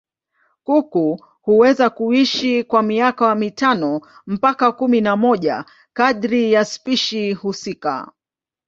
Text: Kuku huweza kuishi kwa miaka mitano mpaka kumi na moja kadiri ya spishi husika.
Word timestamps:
Kuku 0.63 1.19
huweza 1.41 1.89
kuishi 1.89 2.63
kwa 2.63 2.81
miaka 2.83 3.35
mitano 3.35 4.01
mpaka 4.27 4.71
kumi 4.71 5.01
na 5.01 5.15
moja 5.15 5.65
kadiri 5.93 6.51
ya 6.53 6.65
spishi 6.65 7.33
husika. 7.33 8.11